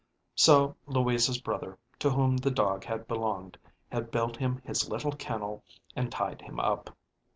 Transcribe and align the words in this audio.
So 0.33 0.75
Louisa's 0.87 1.39
brother, 1.39 1.77
to 1.99 2.09
whom 2.09 2.35
the 2.35 2.49
dog 2.49 2.83
had 2.85 3.07
belonged, 3.07 3.55
had 3.91 4.09
built 4.09 4.35
him 4.35 4.59
his 4.65 4.89
little 4.89 5.11
kennel 5.11 5.63
and 5.95 6.11
tied 6.11 6.41
him 6.41 6.59
up. 6.59 6.97